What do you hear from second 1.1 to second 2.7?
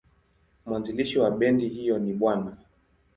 wa bendi hiyo ni Bw.